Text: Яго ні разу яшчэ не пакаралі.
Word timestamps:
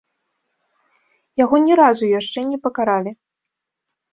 Яго 1.43 1.55
ні 1.65 1.73
разу 1.81 2.05
яшчэ 2.19 2.39
не 2.51 2.57
пакаралі. 2.67 3.11